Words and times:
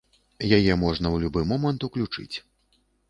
Яе 0.57 0.77
можна 0.83 1.05
ў 1.11 1.17
любы 1.25 1.41
момант 1.51 1.85
уключыць. 1.89 2.35